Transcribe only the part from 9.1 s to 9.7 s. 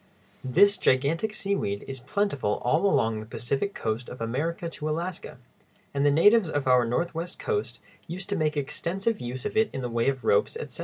use of it